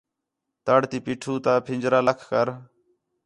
تڑ 0.65 0.81
تی 0.89 0.97
پیٹھو 1.05 1.33
تا 1.45 1.53
پھنجرہ 1.65 1.99
لَکھ 2.07 2.23
کر 2.31 2.47